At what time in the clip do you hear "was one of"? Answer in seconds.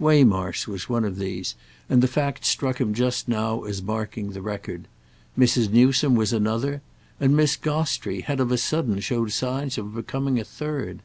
0.66-1.18